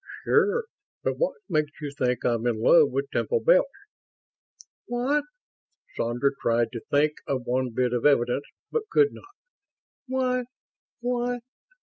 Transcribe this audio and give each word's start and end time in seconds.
"Sure. 0.25 0.63
But 1.03 1.19
what 1.19 1.35
makes 1.47 1.79
you 1.79 1.91
think 1.95 2.25
I'm 2.25 2.47
in 2.47 2.59
love 2.59 2.89
with 2.89 3.11
Temple 3.11 3.39
Bells?" 3.41 3.67
"What?" 4.87 5.25
Sandra 5.95 6.31
tried 6.41 6.71
to 6.71 6.81
think 6.89 7.13
of 7.27 7.45
one 7.45 7.69
bit 7.69 7.93
of 7.93 8.07
evidence, 8.07 8.45
but 8.71 8.89
could 8.89 9.13
not. 9.13 9.35
"Why... 10.07 10.45
why...." 11.01 11.41